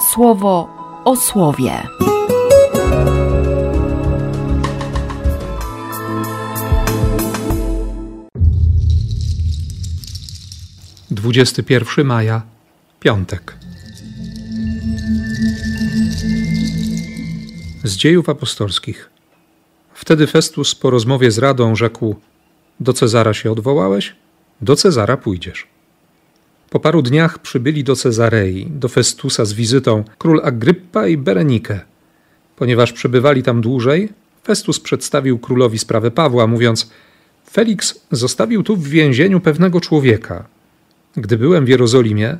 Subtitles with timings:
[0.00, 0.68] słowo
[1.04, 1.82] o słowie.
[11.10, 12.42] Dwudziesty pierwszy maja,
[13.00, 13.56] piątek.
[17.84, 19.10] Z dziejów apostolskich.
[19.94, 22.16] Wtedy Festus po rozmowie z radą rzekł:
[22.80, 24.16] Do Cezara się odwołałeś?
[24.60, 25.77] Do Cezara pójdziesz.
[26.70, 31.80] Po paru dniach przybyli do Cezarei, do Festusa z wizytą król Agryppa i Berenike.
[32.56, 34.08] Ponieważ przebywali tam dłużej,
[34.44, 36.90] Festus przedstawił królowi sprawę Pawła, mówiąc:
[37.50, 40.44] Felix zostawił tu w więzieniu pewnego człowieka.
[41.16, 42.38] Gdy byłem w Jerozolimie,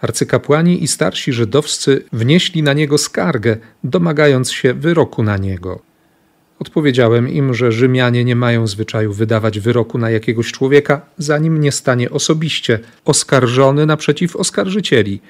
[0.00, 5.89] arcykapłani i starsi żydowscy wnieśli na niego skargę, domagając się wyroku na niego.
[6.60, 12.10] Odpowiedziałem im, że Rzymianie nie mają zwyczaju wydawać wyroku na jakiegoś człowieka, zanim nie stanie
[12.10, 15.20] osobiście oskarżony naprzeciw oskarżycieli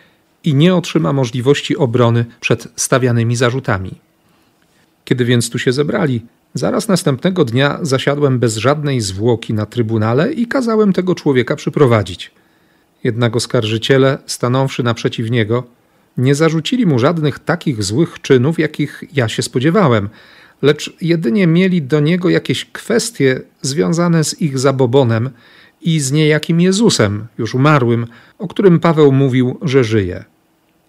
[0.45, 3.91] i nie otrzyma możliwości obrony przed stawianymi zarzutami.
[5.05, 6.23] Kiedy więc tu się zebrali,
[6.55, 12.31] zaraz następnego dnia zasiadłem bez żadnej zwłoki na trybunale i kazałem tego człowieka przyprowadzić.
[13.05, 15.65] Jednak oskarżyciele, stanąwszy naprzeciw niego,
[16.17, 20.09] nie zarzucili mu żadnych takich złych czynów, jakich ja się spodziewałem–
[20.63, 25.31] lecz jedynie mieli do niego jakieś kwestie związane z ich zabobonem
[25.81, 28.07] i z niejakim Jezusem, już umarłym,
[28.39, 30.25] o którym Paweł mówił, że żyje.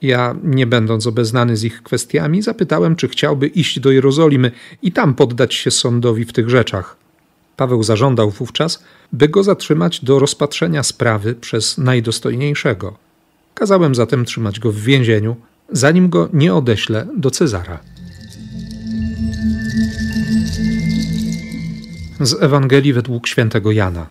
[0.02, 5.14] Ja, nie będąc obeznany z ich kwestiami, zapytałem, czy chciałby iść do Jerozolimy i tam
[5.14, 6.98] poddać się sądowi w tych rzeczach.
[7.58, 12.98] Paweł zażądał wówczas, by go zatrzymać do rozpatrzenia sprawy przez najdostojniejszego.
[13.54, 15.36] Kazałem zatem trzymać go w więzieniu,
[15.72, 17.91] zanim go nie odeślę do Cezara.
[22.26, 24.08] Z Ewangelii według świętego Jana.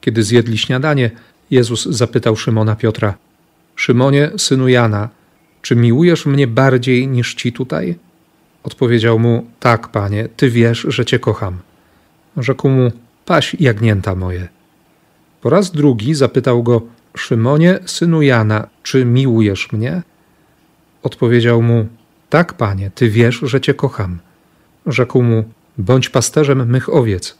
[0.00, 1.10] Kiedy zjedli śniadanie,
[1.50, 3.14] Jezus zapytał Szymona Piotra:
[3.76, 5.08] Szymonie, synu Jana,
[5.62, 7.96] czy miłujesz mnie bardziej niż ci tutaj?
[8.62, 11.58] Odpowiedział mu: Tak, panie, ty wiesz, że cię kocham.
[12.36, 12.92] Rzekł mu:
[13.24, 14.48] Paś jagnięta moje.
[15.40, 16.82] Po raz drugi zapytał go:
[17.16, 20.02] Szymonie, synu Jana, czy miłujesz mnie?
[21.02, 21.86] Odpowiedział mu:
[22.30, 24.18] Tak, panie, ty wiesz, że cię kocham.
[24.86, 25.44] Rzekł mu:
[25.78, 27.38] bądź pasterzem mych owiec.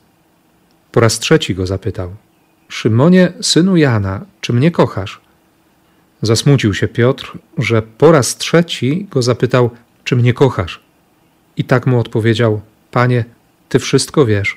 [0.93, 2.17] Po raz trzeci go zapytał:
[2.69, 5.21] Szymonie, synu Jana, czy mnie kochasz?
[6.23, 9.71] Zasmucił się Piotr, że po raz trzeci go zapytał:
[10.05, 10.81] Czy mnie kochasz?
[11.57, 12.61] I tak mu odpowiedział:
[12.91, 13.25] Panie,
[13.69, 14.57] ty wszystko wiesz,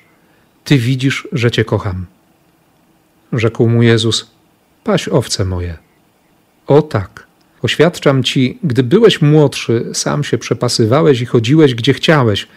[0.63, 2.05] ty widzisz, że cię kocham.
[3.33, 4.31] Rzekł mu Jezus:
[4.83, 5.77] Paś owce moje.
[6.67, 7.27] O tak,
[7.61, 12.47] oświadczam ci, gdy byłeś młodszy, sam się przepasywałeś i chodziłeś gdzie chciałeś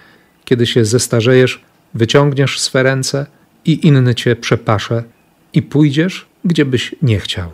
[0.44, 1.60] kiedy się zestarzejesz,
[1.94, 3.27] wyciągniesz swe ręce
[3.65, 5.05] i inny cię przepasze
[5.53, 7.50] i pójdziesz, gdzie byś nie chciał.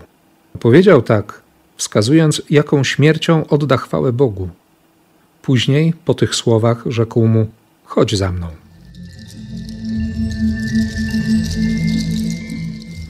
[0.60, 1.42] Powiedział tak,
[1.76, 4.48] wskazując, jaką śmiercią odda chwałę Bogu.
[5.42, 7.46] Później, po tych słowach, rzekł mu:
[7.84, 8.46] Chodź za mną.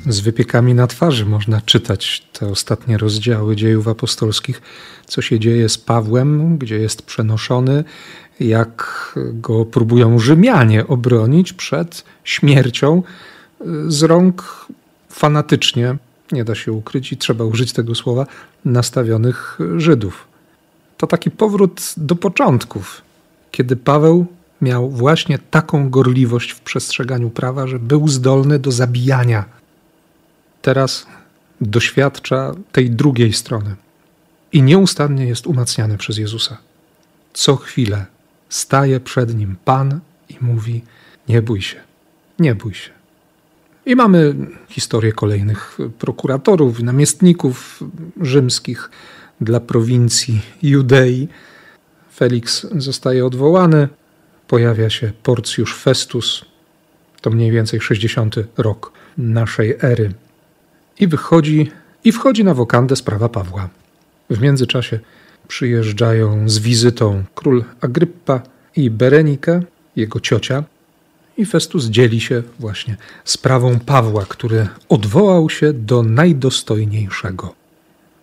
[0.06, 4.62] Z wypiekami na twarzy można czytać te ostatnie rozdziały dziejów apostolskich,
[5.06, 7.84] co się dzieje z Pawłem, gdzie jest przenoszony,
[8.40, 13.02] jak go próbują Rzymianie obronić przed śmiercią
[13.88, 14.66] z rąk
[15.08, 15.96] fanatycznie,
[16.32, 18.26] nie da się ukryć i trzeba użyć tego słowa,
[18.64, 20.28] nastawionych Żydów.
[20.96, 23.02] To taki powrót do początków,
[23.50, 24.26] kiedy Paweł
[24.60, 29.44] miał właśnie taką gorliwość w przestrzeganiu prawa, że był zdolny do zabijania.
[30.62, 31.06] Teraz
[31.60, 33.76] doświadcza tej drugiej strony
[34.52, 36.58] i nieustannie jest umacniany przez Jezusa.
[37.32, 38.06] Co chwilę
[38.50, 40.82] staje przed nim Pan i mówi:
[41.28, 41.80] Nie bój się,
[42.38, 42.90] nie bój się.
[43.86, 44.34] I mamy
[44.68, 47.82] historię kolejnych prokuratorów, namiestników
[48.20, 48.90] rzymskich
[49.40, 51.28] dla prowincji Judei.
[52.14, 53.88] Felix zostaje odwołany,
[54.48, 56.44] pojawia się Porcjusz Festus,
[57.20, 60.12] to mniej więcej 60 rok naszej ery.
[61.00, 61.70] I wychodzi,
[62.04, 63.68] i wchodzi na wokandę sprawa Pawła.
[64.30, 65.00] W międzyczasie
[65.50, 68.42] przyjeżdżają z wizytą król Agryppa
[68.76, 69.62] i Berenike,
[69.96, 70.64] jego ciocia,
[71.36, 77.54] i Festus dzieli się właśnie sprawą Pawła, który odwołał się do najdostojniejszego.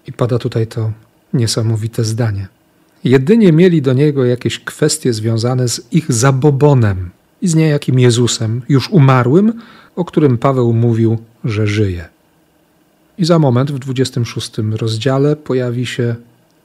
[0.08, 0.92] I pada tutaj to
[1.34, 2.48] niesamowite zdanie.
[3.04, 7.10] Jedynie mieli do niego jakieś kwestie związane z ich zabobonem
[7.42, 9.54] i z niejakim Jezusem, już umarłym,
[9.96, 12.06] o którym Paweł mówił, że żyje.
[13.18, 16.16] I za moment w 26 rozdziale pojawi się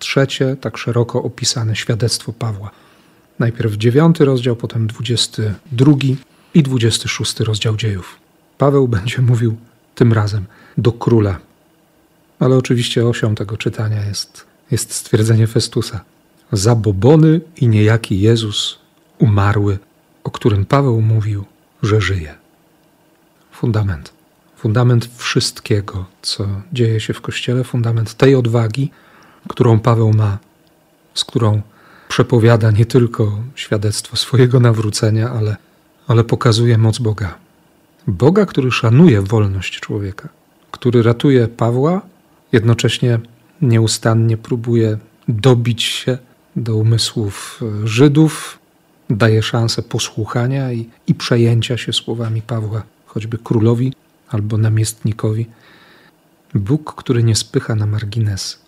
[0.02, 2.70] trzecie, tak szeroko opisane świadectwo Pawła.
[3.38, 6.16] Najpierw dziewiąty rozdział, potem dwudziesty drugi
[6.54, 8.19] i dwudziesty szósty rozdział dziejów.
[8.58, 9.56] Paweł będzie mówił
[9.94, 10.44] tym razem
[10.78, 11.38] do króla.
[12.38, 16.00] Ale oczywiście osią tego czytania jest jest stwierdzenie Festusa.
[16.52, 18.78] Zabobony i niejaki Jezus
[19.19, 19.78] umarły,
[20.25, 21.44] o którym Paweł mówił,
[21.82, 22.34] że żyje.
[23.52, 24.12] Fundament.
[24.56, 28.90] Fundament wszystkiego, co dzieje się w Kościele, fundament tej odwagi,
[29.48, 30.38] którą Paweł ma,
[31.14, 31.62] z którą
[32.08, 35.56] przepowiada nie tylko świadectwo swojego nawrócenia, ale,
[36.08, 37.34] ale pokazuje moc Boga.
[38.06, 40.28] Boga, który szanuje wolność człowieka,
[40.70, 42.00] który ratuje Pawła,
[42.52, 43.20] jednocześnie
[43.62, 44.98] nieustannie próbuje
[45.28, 46.18] dobić się
[46.56, 48.58] do umysłów Żydów,
[49.10, 53.92] daje szansę posłuchania i, i przejęcia się słowami Pawła, choćby królowi
[54.28, 55.46] albo namiestnikowi.
[56.54, 58.61] Bóg, który nie spycha na margines,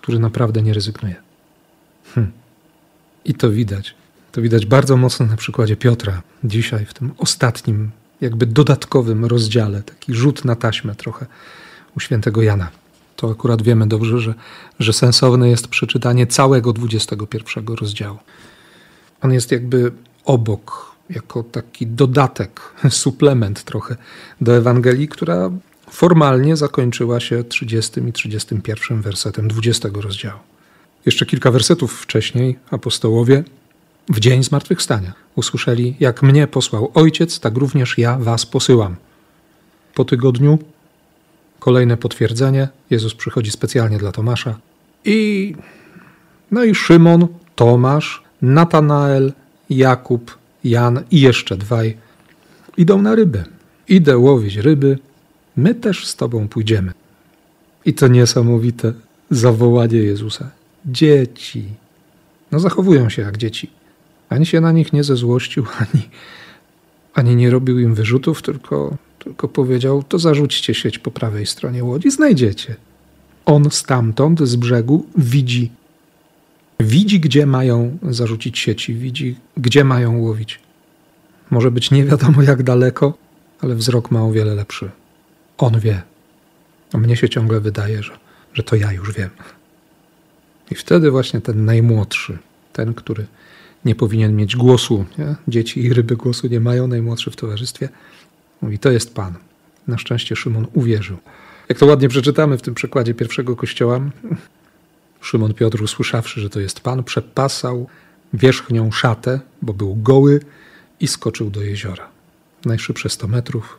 [0.00, 1.16] który naprawdę nie rezygnuje.
[2.14, 2.32] Hm.
[3.24, 3.94] I to widać.
[4.32, 7.90] To widać bardzo mocno na przykładzie Piotra, dzisiaj w tym ostatnim,
[8.20, 11.26] jakby dodatkowym rozdziale, taki rzut na taśmę trochę
[11.96, 12.70] u świętego Jana.
[13.16, 14.34] To akurat wiemy dobrze, że,
[14.78, 18.18] że sensowne jest przeczytanie całego 21 rozdziału.
[19.20, 19.92] On jest jakby
[20.24, 22.60] obok, jako taki dodatek,
[22.90, 23.96] suplement trochę
[24.40, 25.50] do Ewangelii, która
[25.90, 30.38] formalnie zakończyła się 30 i 31 wersetem 20 rozdziału.
[31.06, 33.44] Jeszcze kilka wersetów wcześniej apostołowie
[34.08, 38.96] w dzień zmartwychwstania usłyszeli: Jak mnie posłał Ojciec, tak również ja was posyłam.
[39.94, 40.58] Po tygodniu
[41.58, 42.68] kolejne potwierdzenie.
[42.90, 44.58] Jezus przychodzi specjalnie dla Tomasza.
[45.04, 45.54] I
[46.50, 47.26] no i Szymon,
[47.56, 49.32] Tomasz, Natanael,
[49.70, 51.96] Jakub, Jan i jeszcze dwaj
[52.76, 53.44] idą na ryby.
[53.88, 54.98] Idę łowić ryby,
[55.58, 56.92] my też z Tobą pójdziemy.
[57.84, 58.92] I to niesamowite
[59.30, 60.50] zawołanie Jezusa.
[60.86, 61.64] Dzieci.
[62.52, 63.70] No zachowują się jak dzieci.
[64.28, 66.08] Ani się na nich nie zezłościł, ani,
[67.14, 72.10] ani nie robił im wyrzutów, tylko, tylko powiedział: To zarzućcie sieć po prawej stronie łodzi,
[72.10, 72.76] znajdziecie.
[73.46, 75.70] On stamtąd, z brzegu, widzi
[76.80, 80.60] Widzi, gdzie mają zarzucić sieci, widzi, gdzie mają łowić.
[81.50, 83.14] Może być nie wiadomo jak daleko,
[83.60, 84.90] ale wzrok ma o wiele lepszy.
[85.58, 86.02] On wie.
[86.92, 88.18] A mnie się ciągle wydaje, że,
[88.54, 89.30] że to ja już wiem.
[90.70, 92.38] I wtedy właśnie ten najmłodszy,
[92.72, 93.26] ten, który
[93.84, 95.34] nie powinien mieć głosu, nie?
[95.48, 97.88] dzieci i ryby głosu nie mają, najmłodszy w towarzystwie,
[98.62, 99.34] mówi: To jest Pan.
[99.88, 101.16] Na szczęście Szymon uwierzył.
[101.68, 104.00] Jak to ładnie przeczytamy w tym przykładzie pierwszego kościoła,
[105.20, 107.86] Szymon Piotr, usłyszawszy, że to jest Pan, przepasał
[108.32, 110.40] wierzchnią szatę, bo był goły
[111.00, 112.08] i skoczył do jeziora.
[112.64, 113.78] Najszybsze 100 metrów.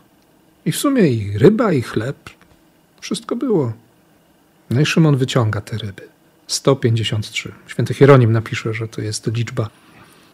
[0.66, 2.30] I w sumie i ryba, i chleb.
[3.02, 3.74] Wszystko było.
[4.70, 6.02] No i Szymon wyciąga te ryby.
[6.48, 7.52] 153.
[7.68, 9.70] Święty Hieronim napisze, że to jest liczba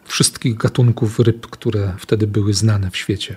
[0.04, 3.36] wszystkich gatunków ryb, które wtedy były znane w świecie.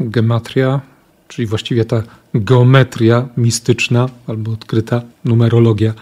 [0.00, 0.80] Gematria,
[1.28, 2.02] czyli właściwie ta
[2.34, 5.94] geometria mistyczna albo odkryta numerologia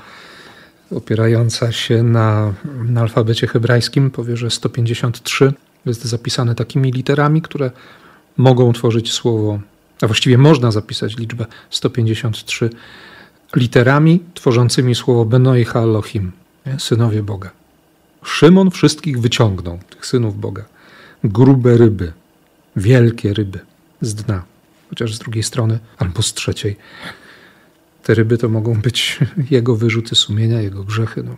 [0.91, 2.55] opierająca się na,
[2.88, 5.53] na alfabecie hebrajskim, powie, że 153
[5.87, 7.70] jest zapisane takimi literami, które
[8.37, 9.61] mogą tworzyć słowo,
[10.02, 12.70] a właściwie można zapisać liczbę 153
[13.56, 16.32] literami tworzącymi słowo Benoicha Elohim,
[16.78, 17.50] synowie Boga.
[18.25, 20.64] Szymon wszystkich wyciągnął, tych synów Boga.
[21.25, 22.12] Grube ryby,
[22.76, 23.58] wielkie ryby
[24.00, 24.43] z dna,
[24.90, 26.76] chociaż z drugiej strony albo z trzeciej
[28.02, 29.19] te ryby to mogą być
[29.50, 31.22] jego wyrzuty sumienia, jego grzechy.
[31.22, 31.36] No.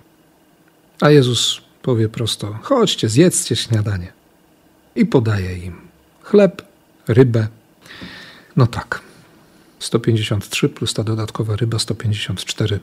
[1.01, 4.13] A Jezus powie prosto: chodźcie, zjedzcie śniadanie.
[4.97, 5.77] I podaje im
[6.23, 6.63] chleb,
[7.09, 7.49] rybę.
[8.57, 9.01] No tak.
[9.79, 12.81] 153 plus ta dodatkowa ryba 154.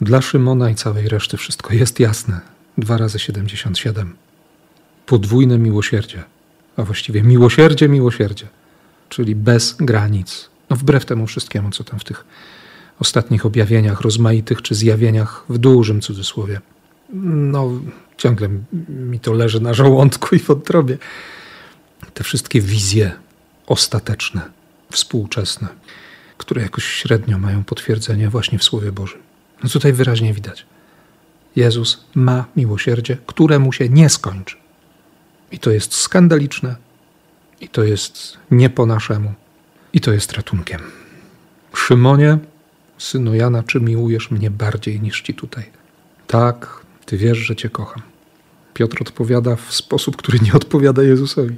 [0.00, 2.40] Dla Szymona i całej reszty wszystko jest jasne.
[2.78, 4.16] 2 razy 77.
[5.06, 6.24] Podwójne miłosierdzie,
[6.76, 8.46] a właściwie miłosierdzie, miłosierdzie,
[9.08, 10.50] czyli bez granic.
[10.70, 12.24] No wbrew temu wszystkiemu, co tam w tych
[13.00, 16.60] ostatnich objawieniach rozmaitych czy zjawieniach w dużym cudzysłowie.
[17.12, 17.70] No,
[18.16, 18.48] ciągle
[18.88, 20.98] mi to leży na żołądku i w odrobie.
[22.14, 23.12] Te wszystkie wizje
[23.66, 24.40] ostateczne,
[24.94, 25.68] współczesne,
[26.38, 29.20] które jakoś średnio mają potwierdzenie właśnie w Słowie Bożym.
[29.62, 30.66] No tutaj wyraźnie widać.
[31.56, 34.56] Jezus ma miłosierdzie, któremu się nie skończy.
[35.50, 36.76] I to jest skandaliczne,
[37.60, 39.34] i to jest nie po naszemu,
[39.92, 40.80] i to jest ratunkiem.
[41.74, 42.38] Szymonie,
[42.98, 45.64] Synu Jana, czy miłujesz mnie bardziej niż ci tutaj?
[46.26, 48.02] Tak, ty wiesz, że cię kocham.
[48.74, 51.56] Piotr odpowiada w sposób, który nie odpowiada Jezusowi.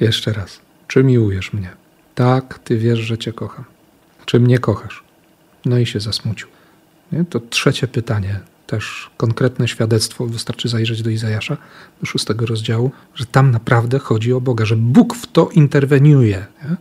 [0.00, 0.60] Jeszcze raz.
[0.88, 1.79] Czy miłujesz mnie?
[2.20, 3.64] Tak, ty wiesz, że cię kocham.
[4.26, 5.04] Czy mnie kochasz?
[5.64, 6.48] No i się zasmucił.
[7.12, 7.24] Nie?
[7.24, 11.56] To trzecie pytanie, też konkretne świadectwo, wystarczy zajrzeć do Izajasza,
[12.00, 16.76] do szóstego rozdziału, że tam naprawdę chodzi o Boga, że Bóg w to interweniuje, nie?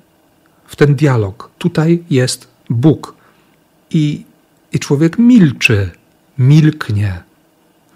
[0.65, 1.49] w ten dialog.
[1.57, 3.15] Tutaj jest Bóg.
[3.91, 4.25] I,
[4.71, 5.89] I człowiek milczy,
[6.37, 7.23] milknie,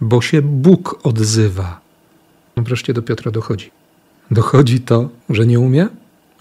[0.01, 1.79] bo się Bóg odzywa.
[2.57, 3.71] No wreszcie do Piotra dochodzi.
[4.31, 5.87] Dochodzi to, że nie umie,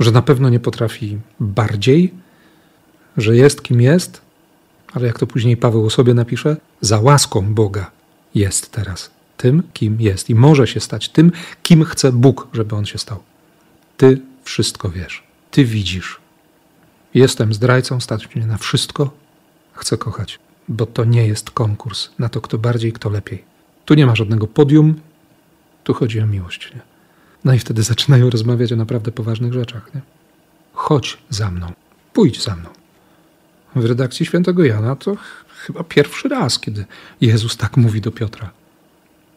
[0.02, 2.14] że na pewno nie potrafi bardziej,
[3.16, 4.20] że jest kim jest,
[4.92, 7.90] ale jak to później Paweł o sobie napisze, za łaską Boga
[8.34, 11.32] jest teraz tym, kim jest i może się stać tym,
[11.62, 13.22] kim chce Bóg, żeby on się stał.
[13.96, 16.20] Ty wszystko wiesz, ty widzisz.
[17.14, 19.10] Jestem zdrajcą, stać mnie na wszystko,
[19.72, 23.44] chcę kochać, bo to nie jest konkurs na to, kto bardziej, kto lepiej.
[23.84, 25.00] Tu nie ma żadnego podium,
[25.84, 26.74] tu chodzi o miłość.
[26.74, 26.91] Nie?
[27.44, 29.94] No i wtedy zaczynają rozmawiać o naprawdę poważnych rzeczach.
[29.94, 30.00] Nie?
[30.72, 31.72] Chodź za mną,
[32.12, 32.68] pójdź za mną.
[33.76, 35.16] W redakcji świętego Jana to
[35.66, 36.84] chyba pierwszy raz, kiedy
[37.20, 38.50] Jezus tak mówi do Piotra.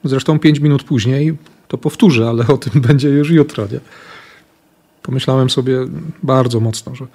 [0.04, 3.68] Zresztą pięć minut później to powtórzę, ale o tym będzie już jutro.
[3.72, 3.80] Nie?
[5.02, 5.78] Pomyślałem sobie
[6.24, 7.06] bardzo mocno, że,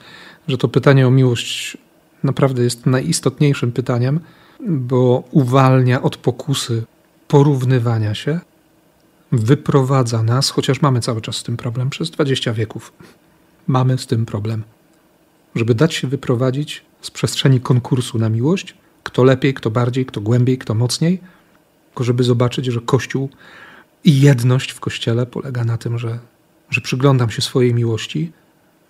[0.48, 1.76] że to pytanie o miłość
[2.22, 4.20] naprawdę jest najistotniejszym pytaniem,
[4.68, 6.82] bo uwalnia od pokusy
[7.28, 8.40] porównywania się,
[9.32, 12.92] wyprowadza nas, chociaż mamy cały czas z tym problem, przez 20 wieków.
[13.66, 14.62] Mamy z tym problem.
[15.54, 20.58] Żeby dać się wyprowadzić z przestrzeni konkursu na miłość, kto lepiej, kto bardziej, kto głębiej,
[20.58, 21.20] kto mocniej,
[21.88, 23.28] tylko żeby zobaczyć, że Kościół
[24.04, 26.18] i jedność w Kościele polega na tym, że,
[26.70, 28.32] że przyglądam się swojej miłości,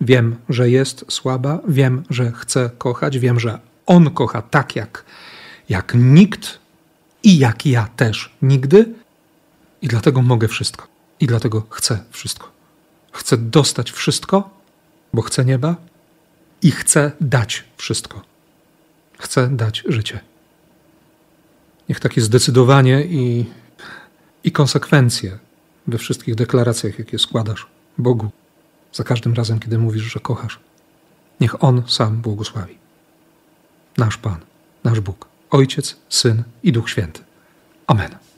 [0.01, 5.05] wiem, że jest słaba, wiem, że chcę kochać, wiem, że On kocha tak jak,
[5.69, 6.59] jak nikt
[7.23, 8.93] i jak ja też nigdy,
[9.81, 10.87] i dlatego mogę wszystko.
[11.19, 12.51] I dlatego chcę wszystko.
[13.11, 14.49] Chcę dostać wszystko,
[15.13, 15.75] bo chcę nieba
[16.61, 18.21] i chcę dać wszystko.
[19.19, 20.19] Chcę dać życie.
[21.89, 23.45] Niech takie zdecydowanie i,
[24.43, 25.39] i konsekwencje
[25.87, 28.29] we wszystkich deklaracjach, jakie składasz Bogu,
[28.93, 30.59] za każdym razem, kiedy mówisz, że kochasz.
[31.39, 32.77] Niech On sam błogosławi.
[33.97, 34.37] Nasz Pan,
[34.83, 37.23] nasz Bóg, Ojciec, Syn i Duch Święty.
[37.87, 38.30] Amen.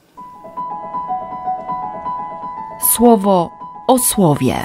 [2.92, 3.50] Słowo
[3.88, 4.56] o słowie.